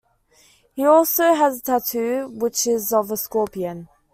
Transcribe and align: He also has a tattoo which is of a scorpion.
He 0.73 0.83
also 0.83 1.35
has 1.35 1.59
a 1.59 1.61
tattoo 1.61 2.27
which 2.35 2.65
is 2.65 2.91
of 2.91 3.11
a 3.11 3.17
scorpion. 3.17 3.87